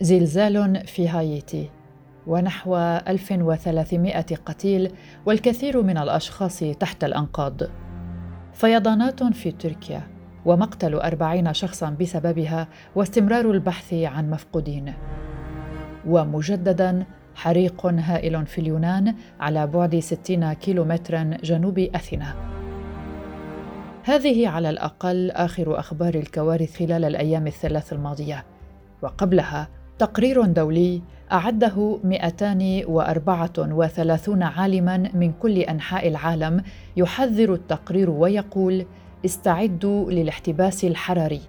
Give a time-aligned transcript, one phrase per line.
[0.00, 1.70] زلزال في هايتي
[2.26, 4.92] ونحو 1300 قتيل
[5.26, 7.60] والكثير من الأشخاص تحت الأنقاض.
[8.52, 10.02] فيضانات في تركيا
[10.44, 14.92] ومقتل أربعين شخصا بسببها واستمرار البحث عن مفقودين.
[16.06, 22.34] ومجددا حريق هائل في اليونان على بعد 60 كيلومترا جنوب أثينا.
[24.04, 28.44] هذه على الأقل آخر أخبار الكوارث خلال الأيام الثلاث الماضية.
[29.02, 29.68] وقبلها
[29.98, 31.02] تقرير دولي
[31.32, 36.62] أعده 234 عالما من كل أنحاء العالم
[36.96, 38.86] يحذر التقرير ويقول
[39.24, 41.40] استعدوا للاحتباس الحراري.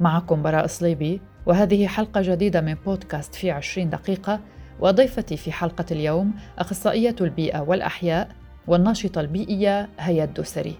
[0.00, 4.40] معكم براء صليبي وهذه حلقة جديدة من بودكاست في عشرين دقيقة
[4.80, 8.28] وضيفتي في حلقة اليوم أخصائية البيئة والأحياء
[8.66, 10.74] والناشطة البيئية هيا الدوسري.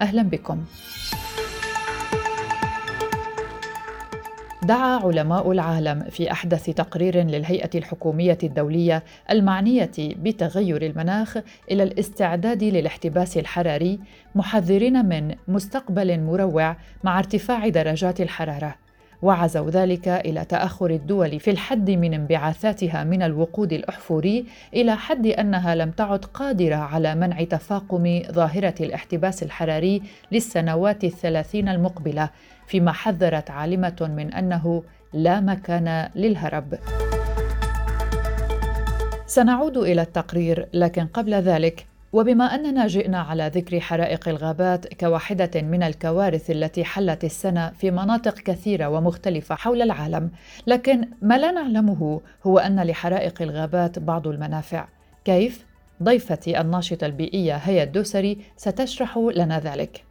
[0.00, 0.64] أهلا بكم.
[4.62, 11.38] دعا علماء العالم في أحدث تقرير للهيئة الحكومية الدولية المعنية بتغير المناخ
[11.70, 14.00] إلى الاستعداد للاحتباس الحراري
[14.34, 18.74] محذرين من مستقبل مروع مع ارتفاع درجات الحرارة.
[19.22, 25.74] وعزوا ذلك إلى تأخر الدول في الحد من انبعاثاتها من الوقود الأحفوري إلى حد أنها
[25.74, 30.02] لم تعد قادرة على منع تفاقم ظاهرة الاحتباس الحراري
[30.32, 32.30] للسنوات الثلاثين المقبلة.
[32.70, 34.82] فيما حذرت عالمة من أنه
[35.12, 36.78] لا مكان للهرب.
[39.26, 45.82] سنعود إلى التقرير لكن قبل ذلك وبما أننا جئنا على ذكر حرائق الغابات كواحدة من
[45.82, 50.30] الكوارث التي حلت السنة في مناطق كثيرة ومختلفة حول العالم
[50.66, 54.88] لكن ما لا نعلمه هو أن لحرائق الغابات بعض المنافع.
[55.24, 55.66] كيف؟
[56.02, 60.09] ضيفتي الناشطة البيئية هيا الدوسري ستشرح لنا ذلك.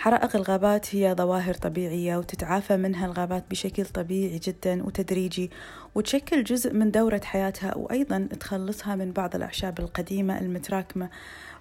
[0.00, 5.50] حرائق الغابات هي ظواهر طبيعية وتتعافى منها الغابات بشكل طبيعي جدا وتدريجي
[5.94, 11.10] وتشكل جزء من دورة حياتها وأيضا تخلصها من بعض الأعشاب القديمة المتراكمة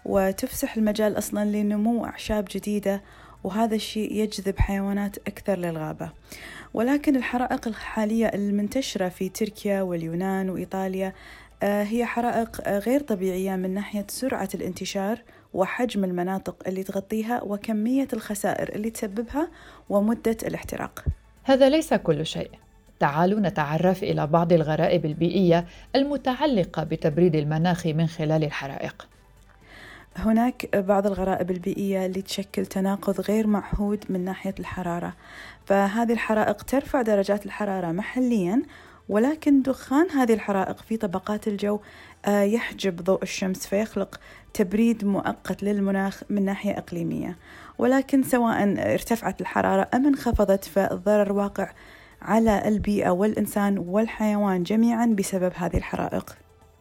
[0.05, 3.01] وتفسح المجال أصلا لنمو أعشاب جديدة
[3.43, 6.11] وهذا الشيء يجذب حيوانات أكثر للغابة.
[6.73, 11.13] ولكن الحرائق الحالية المنتشرة في تركيا واليونان وإيطاليا
[11.63, 15.21] آه، هي حرائق غير طبيعية من ناحية سرعة الانتشار
[15.53, 19.49] وحجم المناطق اللي تغطيها وكمية الخسائر اللي تسببها
[19.89, 21.05] ومدة الاحتراق.
[21.43, 22.51] هذا ليس كل شيء.
[22.99, 25.65] تعالوا نتعرف إلى بعض الغرائب البيئية
[25.95, 29.07] المتعلقة بتبريد المناخ من خلال الحرائق.
[30.17, 35.13] هناك بعض الغرائب البيئية اللي تشكل تناقض غير معهود من ناحية الحرارة
[35.65, 38.61] فهذه الحرائق ترفع درجات الحرارة محليا
[39.09, 41.79] ولكن دخان هذه الحرائق في طبقات الجو
[42.25, 44.19] آه، يحجب ضوء الشمس فيخلق
[44.53, 47.37] تبريد مؤقت للمناخ من ناحية إقليمية.
[47.77, 51.69] ولكن سواء ارتفعت الحرارة أم انخفضت فالضرر واقع
[52.21, 56.37] على البيئة والإنسان والحيوان جميعا بسبب هذه الحرائق.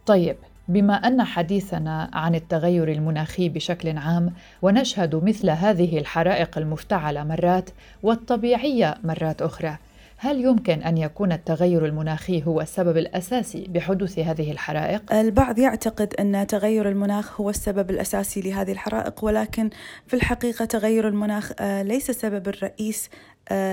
[0.07, 0.37] طيب
[0.69, 7.71] بما أن حديثنا عن التغير المناخي بشكل عام ونشهد مثل هذه الحرائق المفتعلة مرات
[8.03, 9.79] والطبيعية مرات أخرى
[10.21, 16.47] هل يمكن أن يكون التغير المناخي هو السبب الأساسي بحدوث هذه الحرائق؟ البعض يعتقد أن
[16.47, 19.71] تغير المناخ هو السبب الأساسي لهذه الحرائق ولكن
[20.07, 23.11] في الحقيقة تغير المناخ آه، ليس السبب الرئيس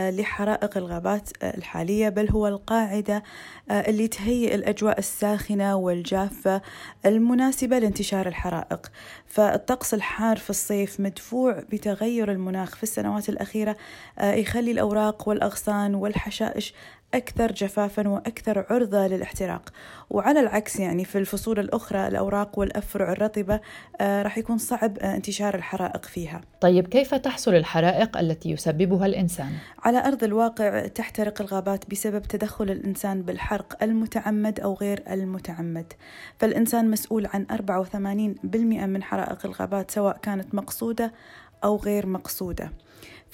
[0.09, 3.23] لحرائق الغابات آه، الحالية بل هو القاعدة
[3.69, 6.61] آه، اللي تهيئ الأجواء الساخنة والجافة
[7.05, 8.91] المناسبة لانتشار الحرائق.
[9.27, 13.77] فالطقس الحار في الصيف مدفوع بتغير المناخ في السنوات الأخيرة
[14.21, 16.73] يخلي الأوراق والأغصان والحشائش
[17.13, 19.69] أكثر جفافا وأكثر عرضة للاحتراق.
[20.09, 23.59] وعلى العكس يعني في الفصول الأخرى الأوراق والأفرع الرطبة
[24.01, 26.41] آه راح يكون صعب آه انتشار الحرائق فيها.
[26.61, 29.51] طيب كيف تحصل الحرائق التي يسببها الإنسان؟
[29.83, 35.93] على أرض الواقع تحترق الغابات بسبب تدخل الإنسان بالحرق المتعمد أو غير المتعمد.
[36.39, 41.13] فالإنسان مسؤول عن 84% من حرائق الغابات سواء كانت مقصودة
[41.63, 42.71] أو غير مقصودة.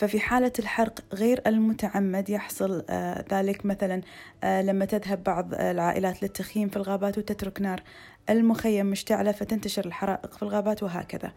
[0.02, 4.02] ففي حالة الحرق غير المتعمد يحصل آه ذلك مثلا
[4.44, 7.84] آه لما تذهب بعض العائلات للتخييم في الغابات وتترك نار
[8.30, 11.32] المخيم مشتعلة فتنتشر الحرائق في الغابات وهكذا.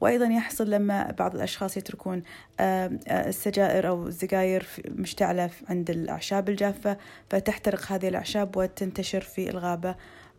[0.00, 2.22] وأيضا يحصل لما بعض الأشخاص يتركون
[2.60, 6.96] آه السجائر أو الزجاير مشتعلة عند الأعشاب الجافة
[7.30, 9.94] فتحترق هذه الأعشاب وتنتشر في الغابة.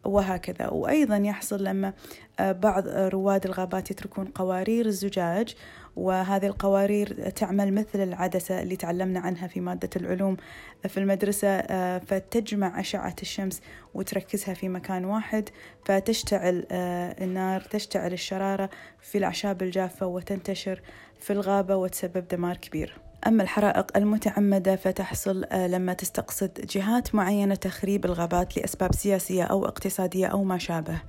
[0.06, 0.68] وهكذا.
[0.70, 1.94] وأيضا يحصل لما
[2.40, 5.56] بعض رواد الغابات يتركون قوارير الزجاج
[5.96, 10.38] وهذه القوارير تعمل مثل العدسة اللي تعلمنا عنها في مادة العلوم
[10.88, 13.62] في المدرسة آه، فتجمع أشعة الشمس
[13.94, 15.50] وتركزها في مكان واحد
[15.86, 18.70] فتشتعل آه، النار تشتعل الشرارة
[19.02, 20.82] في الأعشاب الجافة وتنتشر
[21.20, 23.09] في الغابة وتسبب دمار كبير.
[23.28, 30.28] أما الحرائق المتعمدة فتحصل آه، لما تستقصد جهات معينة تخريب الغابات لأسباب سياسية أو اقتصادية
[30.28, 31.02] أو ما شابه.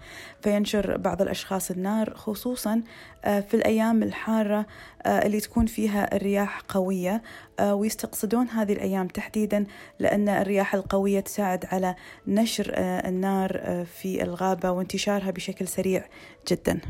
[0.42, 2.82] فينشر بعض الأشخاص النار خصوصا
[3.24, 4.66] آه، في الأيام الحارة
[5.02, 7.22] آه، اللي تكون فيها الرياح قوية
[7.62, 9.66] ويستقصدون هذه الأيام تحديدا
[9.98, 11.94] لأن الرياح القوية تساعد على
[12.26, 16.04] نشر النار في الغابة وانتشارها بشكل سريع
[16.48, 16.80] جدا.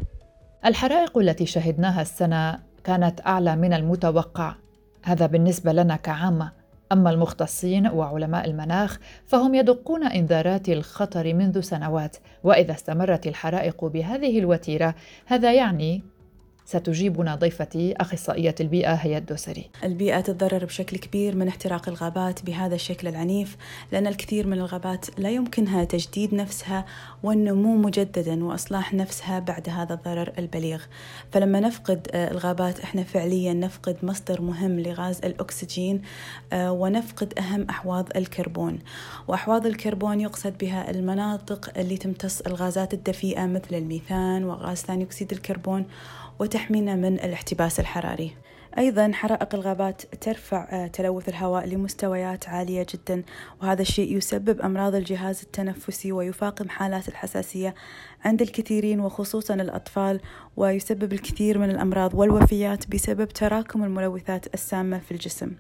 [0.64, 4.54] الحرائق التي شهدناها السنة كانت أعلى من المتوقع.
[5.02, 6.60] هذا بالنسبة لنا كعامة.
[6.92, 14.94] أما المختصين وعلماء المناخ فهم يدقون إنذارات الخطر منذ سنوات وإذا استمرت الحرائق بهذه الوتيرة
[15.26, 16.02] هذا يعني
[16.70, 19.70] ستجيبنا ضيفتي أخصائية البيئة هي الدوسري.
[19.84, 23.56] البيئة تتضرر بشكل كبير من احتراق الغابات بهذا الشكل العنيف
[23.92, 26.86] لأن الكثير من الغابات لا يمكنها تجديد نفسها
[27.22, 30.82] والنمو مجددا وإصلاح نفسها بعد هذا الضرر البليغ.
[31.32, 36.02] فلما نفقد آه، الغابات إحنا فعليا نفقد مصدر مهم لغاز الأكسجين
[36.52, 38.78] آه، ونفقد أهم أحواض الكربون.
[39.28, 45.86] وأحواض الكربون يقصد بها المناطق اللي تمتص الغازات الدفيئة مثل الميثان وغاز ثاني أكسيد الكربون
[46.40, 48.36] وتحمينا من الاحتباس الحراري.
[48.78, 53.22] أيضا حرائق الغابات ترفع آه، تلوث الهواء لمستويات عالية جدا
[53.62, 57.74] وهذا الشيء يسبب أمراض الجهاز التنفسي ويفاقم حالات الحساسية
[58.24, 60.20] عند الكثيرين وخصوصا الأطفال
[60.56, 65.52] ويسبب الكثير من الأمراض والوفيات بسبب تراكم الملوثات السامة في الجسم.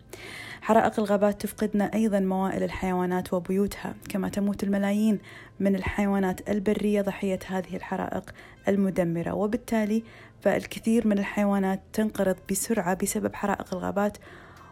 [0.62, 5.18] حرائق الغابات تفقدنا أيضا موائل الحيوانات وبيوتها كما تموت الملايين
[5.60, 8.30] من الحيوانات البرية ضحية هذه الحرائق
[8.68, 9.32] المدمرة.
[9.32, 10.02] وبالتالي
[10.40, 14.18] فالكثير من الحيوانات تنقرض بسرعة بسبب حرائق الغابات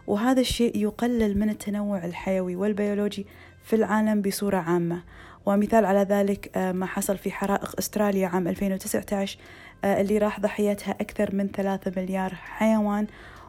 [0.07, 3.25] وهذا الشيء يقلل من التنوع الحيوي والبيولوجي
[3.63, 5.03] في العالم بصورة عامة.
[5.45, 9.37] ومثال على ذلك آه، ما حصل في حرائق أستراليا عام 2019
[9.83, 13.07] آه، اللي راح ضحيتها أكثر من ثلاثة مليار حيوان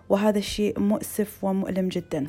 [0.08, 2.26] وهذا الشيء مؤسف ومؤلم جداً.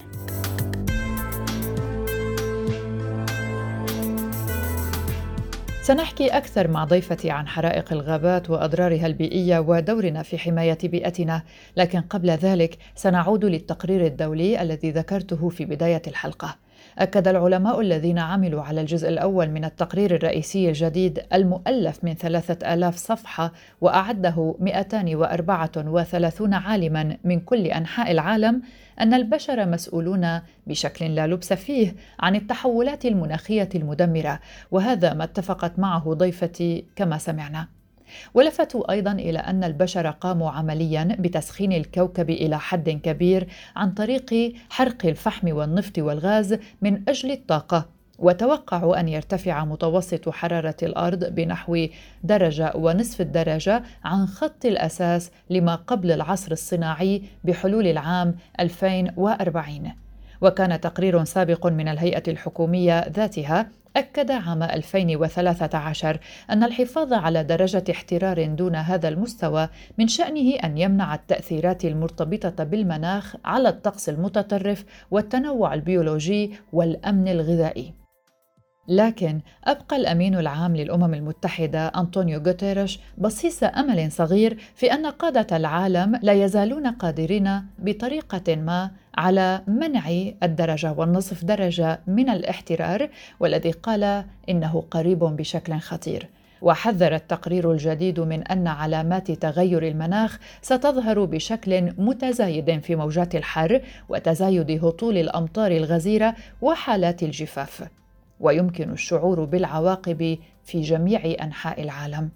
[5.81, 11.44] سنحكي أكثر مع ضيفتي عن حرائق الغابات وأضرارها البيئية ودورنا في حماية بيئتنا،
[11.78, 16.57] لكن قبل ذلك سنعود للتقرير الدولي الذي ذكرته في بداية الحلقة.
[17.00, 22.96] أكد العلماء الذين عملوا على الجزء الأول من التقرير الرئيسي الجديد المؤلف من ثلاثة آلاف
[22.96, 28.62] صفحة وأعده 234 عالما من كل أنحاء العالم
[29.00, 34.40] أن البشر مسؤولون بشكل لا لبس فيه عن التحولات المناخية المدمرة
[34.72, 37.81] وهذا ما اتفقت معه ضيفتي كما سمعنا.
[38.34, 45.06] ولفتوا أيضا إلى أن البشر قاموا عمليا بتسخين الكوكب إلى حد كبير عن طريق حرق
[45.06, 51.86] الفحم والنفط والغاز من أجل الطاقة وتوقعوا أن يرتفع متوسط حرارة الأرض بنحو
[52.24, 59.92] درجة ونصف الدرجة عن خط الأساس لما قبل العصر الصناعي بحلول العام 2040
[60.42, 68.46] وكان تقرير سابق من الهيئة الحكومية ذاتها أكد عام 2013 أن الحفاظ على درجة احترار
[68.46, 76.52] دون هذا المستوى من شأنه أن يمنع التأثيرات المرتبطة بالمناخ على الطقس المتطرف والتنوع البيولوجي
[76.74, 78.02] والأمن الغذائي.
[78.88, 86.20] لكن أبقى الأمين العام للأمم المتحدة أنطونيو غوتيريش بصيص أمل صغير في أن قادة العالم
[86.22, 90.10] لا يزالون قادرين بطريقة ما على منع
[90.44, 93.10] الدرجة والنصف درجة من الاحترار
[93.40, 96.30] والذي قال إنه قريب بشكل خطير.
[96.62, 104.86] وحذر التقرير الجديد من أن علامات تغير المناخ ستظهر بشكل متزايد في موجات الحر وتزايد
[104.86, 107.88] هطول الأمطار الغزيرة وحالات الجفاف
[108.39, 112.30] ويمكن الشعور بالعواقب في جميع أنحاء العالم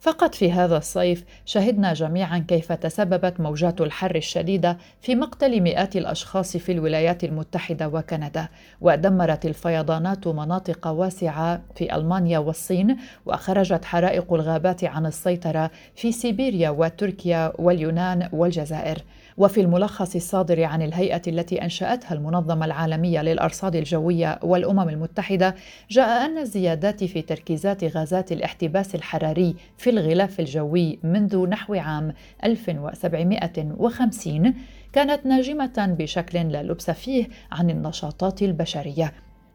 [0.00, 6.56] فقط في هذا الصيف شهدنا جميعا كيف تسببت موجات الحر الشديدة في مقتل مئات الأشخاص
[6.56, 8.48] في الولايات المتحدة وكندا
[8.80, 12.96] ودمرت الفيضانات مناطق واسعة في ألمانيا والصين
[13.26, 18.98] وخرجت حرائق الغابات عن السيطرة في سيبيريا وتركيا واليونان والجزائر.
[19.36, 25.54] وفي الملخص الصادر عن الهيئة التي أنشأتها المنظمة العالمية للأرصاد الجوية والأمم المتحدة
[25.90, 34.54] جاء أن الزيادات في تركيزات غازات الاحتباس الحراري في الغلاف الجوي منذ نحو عام 1750
[34.92, 39.12] كانت ناجمة بشكل لا لبس فيه عن النشاطات البشرية.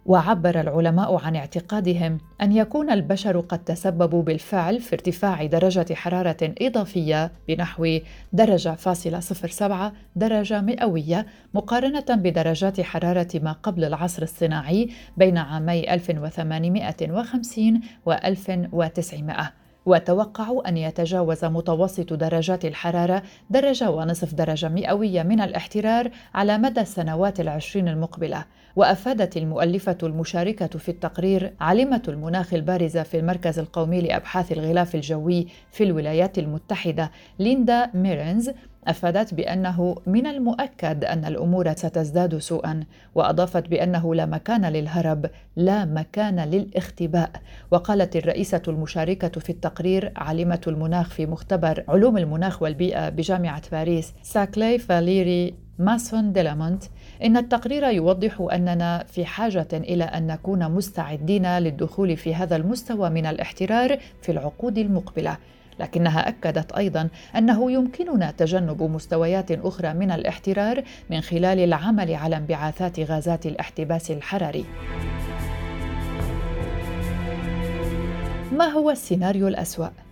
[0.08, 7.32] وعبر العلماء عن اعتقادهم أن يكون البشر قد تسببوا بالفعل في ارتفاع درجة حرارة إضافية
[7.48, 8.00] بنحو
[8.34, 15.94] درجة فاصلة صفر سبعة درجة مئوية مقارنة بدرجات حرارة ما قبل العصر الصناعي بين عامي
[15.94, 26.12] 1850 و 1900 وتوقعوا أن يتجاوز متوسط درجات الحرارة درجة ونصف درجة مئوية من الاحترار
[26.34, 28.46] على مدى السنوات العشرين المقبلة.
[28.76, 35.84] وأفادت المؤلفة المشاركة في التقرير عالمة المناخ البارزة في المركز القومي لأبحاث الغلاف الجوي في
[35.84, 38.52] الولايات المتحدة ليندا ميرنز
[38.88, 42.84] أفادت بأنه من المؤكد أن الأمور ستزداد سوءا
[43.16, 47.32] وأضافت بأنه لا مكان للهرب لا مكان للاختباء.
[47.72, 54.80] وقالت الرئيسة المشاركة في التقرير عالمة المناخ في مختبر علوم المناخ والبيئة بجامعة باريس ساكلي
[54.80, 56.84] فاليري ماسون ديلموت
[57.24, 63.26] إن التقرير يوضح أننا في حاجة إلى أن نكون مستعدين للدخول في هذا المستوى من
[63.26, 65.38] الاحترار في العقود المقبلة.
[65.80, 73.00] لكنها أكدت أيضا أنه يمكننا تجنب مستويات أخرى من الاحترار من خلال العمل على انبعاثات
[73.00, 74.66] غازات الاحتباس الحراري.
[78.52, 80.07] ما هو السيناريو الأسوأ؟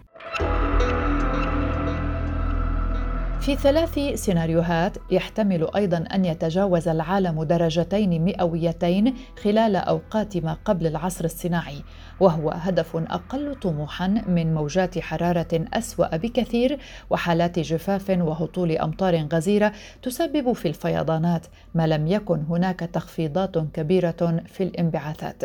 [3.46, 11.25] في ثلاث سيناريوهات يحتمل أيضا أن يتجاوز العالم درجتين مئويتين خلال أوقات ما قبل العصر
[11.25, 11.84] الصناعي
[12.20, 20.54] وهو هدف أقل طموحا من موجات حرارة أسوأ بكثير وحالات جفاف وهطول أمطار غزيرة تسبب
[20.54, 25.44] في الفيضانات ما لم يكن هناك تخفيضات كبيرة في الانبعاثات.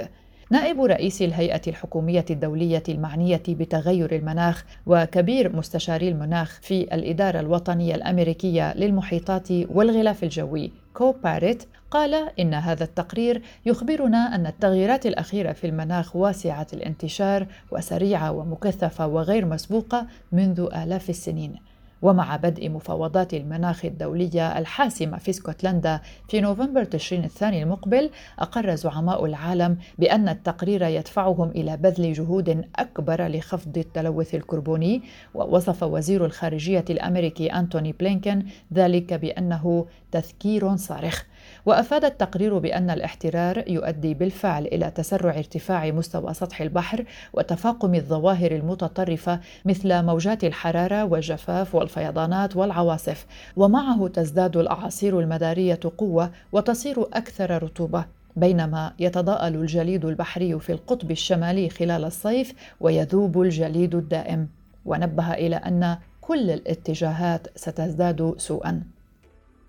[0.53, 8.75] نائب رئيس الهيئة الحكومية الدولية المعنية بتغير المناخ وكبير مستشاري المناخ في الإدارة الوطنية الأمريكية
[8.75, 16.17] للمحيطات والغلاف الجوي كو باريت قال إن هذا التقرير يخبرنا أن التغييرات الأخيرة في المناخ
[16.17, 21.70] واسعة الانتشار وسريعة ومكثفة وغير مسبوقة منذ آلاف السنين.
[22.03, 29.25] ومع بدء مفاوضات المناخ الدولية الحاسمة في اسكتلندا في نوفمبر تشرين الثاني المقبل أقر زعماء
[29.25, 35.03] العالم بأن التقرير يدفعهم إلى بذل جهود أكبر لخفض التلوث الكربوني.
[35.35, 38.43] ووصف وزير الخارجية الأمريكي أنتوني بلينكن
[38.75, 41.25] ذلك بأنه تذكير صارخ.
[41.67, 49.41] وأفاد التقرير بأن الاحترار يؤدي بالفعل إلى تسرع ارتفاع مستوى سطح البحر وتفاقم الظواهر المتطرفة
[49.65, 58.05] مثل موجات الحرارة والجفاف والفيضانات والعواصف ومعه تزداد الأعاصير المدارية قوة وتصير أكثر رطوبة.
[58.37, 64.49] بينما يتضاءل الجليد البحري في القطب الشمالي خلال الصيف ويذوب الجليد الدائم.
[64.87, 68.83] ونبه إلى أن كل الاتجاهات ستزداد سوءا.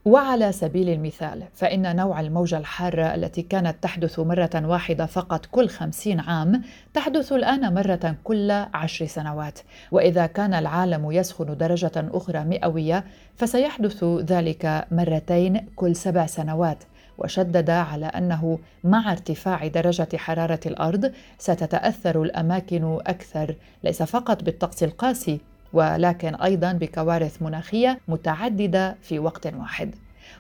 [0.06, 6.20] وعلى سبيل المثال فإن نوع الموجة الحارة التي كانت تحدث مرة واحدة فقط كل خمسين
[6.20, 6.62] عام
[6.94, 9.60] تحدث الآن مرة كل عشر سنوات.
[9.92, 13.04] وإذا كان العالم يسخن درجة أخرى مئوية
[13.36, 16.84] فسيحدث ذلك مرتين كل سبع سنوات.
[17.18, 23.56] وشدد على أنه مع ارتفاع درجة حرارة الأرض ستتأثر الأماكن أكثر.
[23.84, 25.40] ليس فقط بالطقس القاسي
[25.74, 29.96] ولكن أيضا بكوارث مناخية متعددة في وقت واحد.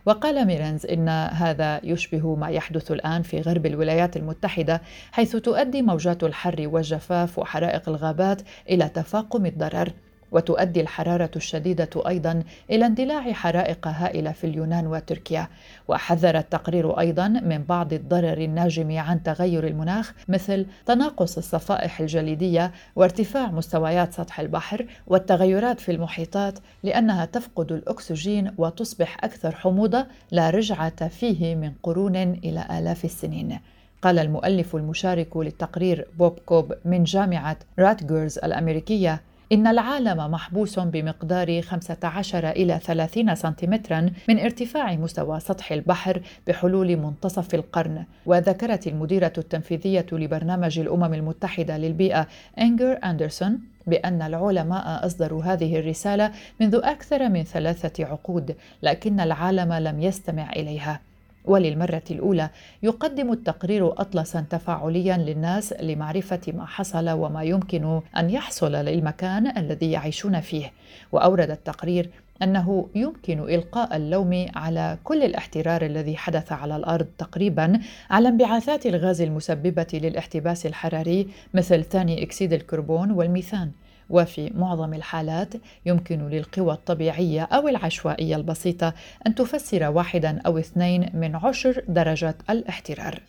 [0.05, 6.23] وقال ميرنز إن هذا يشبه ما يحدث الآن في غرب الولايات المتحدة حيث تؤدي موجات
[6.23, 9.93] الحر والجفاف وحرائق الغابات إلى تفاقم الضرر.
[10.31, 15.47] وتؤدي الحرارة الشديدة أيضا إلى اندلاع حرائق هائلة في اليونان وتركيا.
[15.87, 23.51] وحذر التقرير أيضا من بعض الضرر الناجم عن تغير المناخ مثل تناقص الصفائح الجليدية وارتفاع
[23.51, 31.55] مستويات سطح البحر والتغيرات في المحيطات لأنها تفقد الأكسجين وتصبح أكثر حموضة لا رجعة فيه
[31.55, 33.59] من قرون إلى آلاف السنين.
[34.01, 39.21] قال المؤلف المشارك للتقرير بوب كوب من جامعة راتجرز الأمريكية
[39.51, 47.55] إن العالم محبوس بمقدار 15 إلى 30 سنتيمترا من ارتفاع مستوى سطح البحر بحلول منتصف
[47.55, 48.05] القرن.
[48.25, 52.27] وذكرت المديرة التنفيذية لبرنامج الأمم المتحدة للبيئة
[52.59, 60.01] إنجر أندرسون بأن العلماء أصدروا هذه الرسالة منذ أكثر من ثلاثة عقود لكن العالم لم
[60.01, 60.99] يستمع إليها.
[61.45, 62.49] وللمرة الأولى
[62.83, 70.39] يقدم التقرير أطلسا تفاعليا للناس لمعرفة ما حصل وما يمكن أن يحصل للمكان الذي يعيشون
[70.39, 70.71] فيه.
[71.11, 72.09] وأورد التقرير
[72.43, 77.79] أنه يمكن إلقاء اللوم على كل الاحترار الذي حدث على الأرض تقريبا
[78.09, 83.71] على انبعاثات الغاز المسببة للاحتباس الحراري مثل ثاني أكسيد الكربون والميثان.
[84.11, 85.53] وفي معظم الحالات
[85.85, 88.93] يمكن للقوى الطبيعية أو العشوائية البسيطة
[89.27, 93.21] أن تفسر واحدا أو اثنين من عشر درجات الاحترار.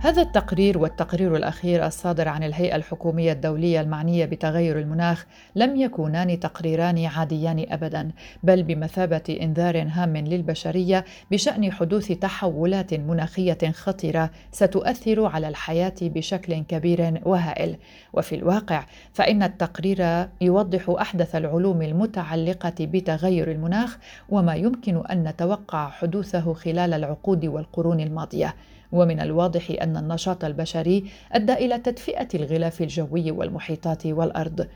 [0.00, 7.04] هذا التقرير والتقرير الأخير الصادر عن الهيئة الحكومية الدولية المعنية بتغير المناخ لم يكونان تقريران
[7.04, 8.10] عاديان أبدا
[8.42, 17.20] بل بمثابة إنذار هام للبشرية بشأن حدوث تحولات مناخية خطيرة ستؤثر على الحياة بشكل كبير
[17.24, 17.76] وهائل.
[18.12, 26.52] وفي الواقع فإن التقرير يوضح أحدث العلوم المتعلقة بتغير المناخ وما يمكن أن نتوقع حدوثه
[26.52, 28.54] خلال العقود والقرون الماضية.
[28.92, 34.66] ومن الواضح أن النشاط البشري أدى إلى تدفئة الغلاف الجوي والمحيطات والأرض.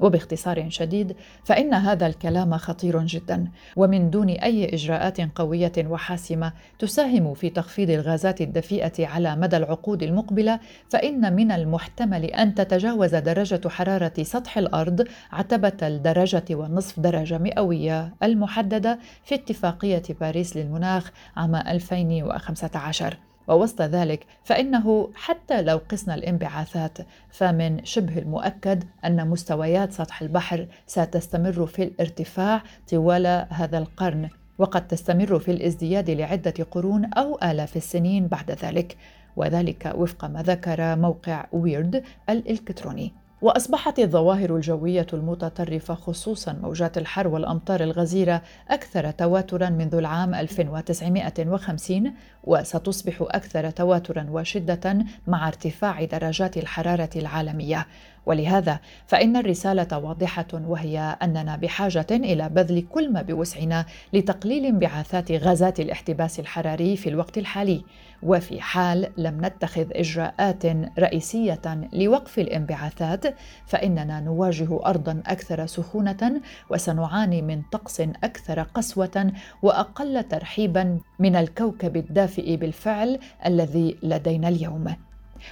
[0.00, 7.50] وباختصار شديد فإن هذا الكلام خطير جدا ومن دون أي إجراءات قوية وحاسمة تساهم في
[7.50, 14.58] تخفيض الغازات الدفيئة على مدى العقود المقبلة فإن من المحتمل أن تتجاوز درجة حرارة سطح
[14.58, 24.26] الأرض عتبة الدرجة والنصف درجة مئوية المحددة في اتفاقية باريس للمناخ عام 2015 ووسط ذلك
[24.44, 26.98] فإنه حتى لو قسنا الانبعاثات
[27.30, 34.28] فمن شبه المؤكد أن مستويات سطح البحر ستستمر في الارتفاع طوال هذا القرن
[34.58, 38.96] وقد تستمر في الازدياد لعدة قرون أو آلاف السنين بعد ذلك
[39.36, 43.22] وذلك وفق ما ذكر موقع ويرد الإلكتروني.
[43.42, 52.12] وأصبحت الظواهر الجوية المتطرفة خصوصا موجات الحر والأمطار الغزيرة أكثر تواترا منذ العام 1950
[52.44, 57.86] وستصبح أكثر تواترا وشدة مع ارتفاع درجات الحرارة العالمية.
[58.26, 65.80] ولهذا فإن الرسالة واضحة وهي أننا بحاجة إلى بذل كل ما بوسعنا لتقليل انبعاثات غازات
[65.80, 67.84] الاحتباس الحراري في الوقت الحالي،
[68.22, 70.66] وفي حال لم نتخذ إجراءات
[70.98, 73.34] رئيسية لوقف الانبعاثات
[73.66, 79.32] فإننا نواجه أرضا أكثر سخونة وسنعاني من طقس أكثر قسوة
[79.62, 84.96] وأقل ترحيبا من الكوكب الدافئ بالفعل الذي لدينا اليوم.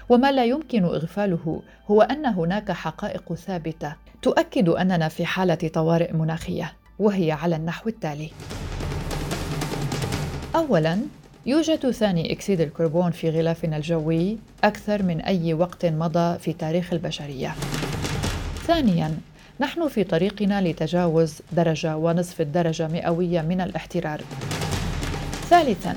[0.08, 6.72] وما لا يمكن إغفاله هو أن هناك حقائق ثابتة تؤكد أننا في حالة طوارئ مناخية
[6.98, 8.30] وهي على النحو التالي.
[10.56, 10.98] اولا
[11.46, 17.54] يوجد ثاني إكسيد الكربون في غلافنا الجوي أكثر من أي وقت مضى في تاريخ البشرية.
[18.66, 19.18] ثانيا
[19.60, 24.20] نحن في طريقنا لتجاوز درجة ونصف الدرجة مئوية من الاحترار.
[25.48, 25.96] ثالثا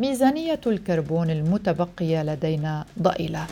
[0.00, 3.46] ميزانية الكربون المتبقية لدينا ضئيلة.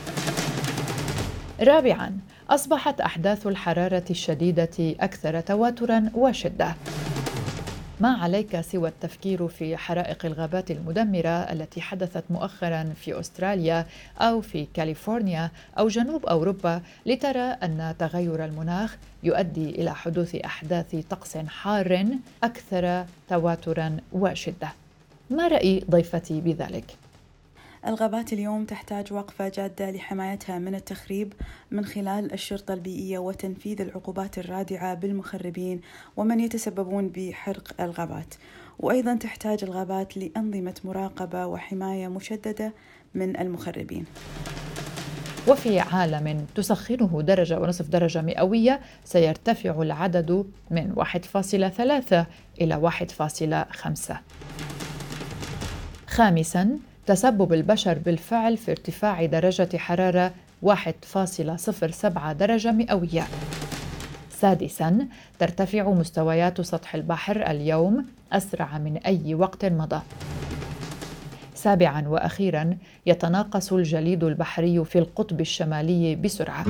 [1.60, 2.18] رابعاً،
[2.50, 6.74] أصبحت أحداث الحرارة الشديدة أكثر تواتراً وشدة.
[8.00, 13.86] ما عليك سوى التفكير في حرائق الغابات المدمرة التي حدثت مؤخرا في أستراليا
[14.20, 21.36] أو في كاليفورنيا أو جنوب أوروبا لترى أن تغير المناخ يؤدي إلى حدوث أحداث طقس
[21.36, 22.06] حار
[22.42, 24.68] أكثر تواترا وشدة.
[25.30, 26.84] ما رأي ضيفتي بذلك؟
[27.86, 31.32] الغابات اليوم تحتاج وقفة جادة لحمايتها من التخريب
[31.70, 35.80] من خلال الشرطة البيئية وتنفيذ العقوبات الرادعة بالمخربين
[36.16, 38.34] ومن يتسببون بحرق الغابات.
[38.78, 42.72] وأيضا تحتاج الغابات لأنظمة مراقبة وحماية مشددة
[43.14, 44.04] من المخربين.
[45.48, 52.26] وفي عالم تسخنه درجة ونصف درجة مئوية سيرتفع العدد من 1.3
[52.60, 54.77] إلى 1.5
[56.18, 63.26] خامساً تسبب البشر بالفعل في ارتفاع درجة حرارة 1.07 درجة مئوية.
[64.30, 70.00] سادساً ترتفع مستويات سطح البحر اليوم أسرع من أي وقت مضى.
[71.54, 72.76] سابعا وأخيرا
[73.06, 76.64] يتناقص الجليد البحري في القطب الشمالي بسرعة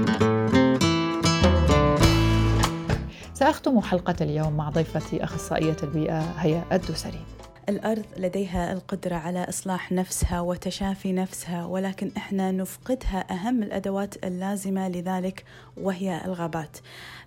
[3.35, 7.38] سأختم حلقة اليوم مع ضيفتي أخصائية البيئة هيا الدوسري
[7.69, 15.45] الأرض لديها القدرة على إصلاح نفسها وتشافي نفسها ولكن إحنا نفقدها أهم الأدوات اللازمة لذلك
[15.77, 16.77] وهي الغابات.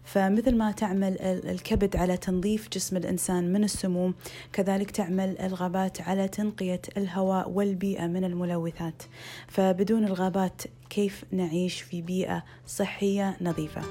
[0.04, 4.14] فمثل ما تعمل الكبد على تنظيف جسم الإنسان من السموم
[4.54, 9.04] كذلك تعمل الغابات على تنقية الهواء والبيئة من الملوثات.
[9.48, 13.82] فبدون الغابات كيف نعيش في بيئة صحية نظيفة؟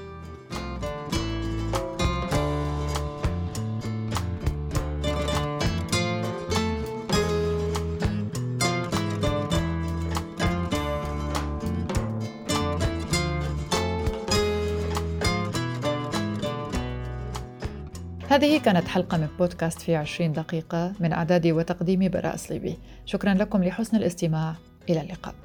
[18.31, 23.63] هذه كانت حلقة من بودكاست في عشرين دقيقة من إعدادي وتقديمي براء صليبي شكرا لكم
[23.63, 24.55] لحسن الاستماع.
[24.89, 25.35] إلى اللقاء.